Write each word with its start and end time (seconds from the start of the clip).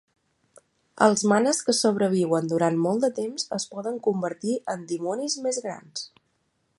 Els 1.07 1.23
"manes" 1.31 1.59
que 1.67 1.75
sobreviuen 1.79 2.49
durant 2.53 2.81
molt 2.87 3.05
de 3.07 3.11
temps 3.19 3.47
es 3.61 3.69
poden 3.75 4.03
convertir 4.09 4.59
en 4.77 4.89
dimonis 4.93 5.37
més 5.45 5.63
grans. 5.67 6.07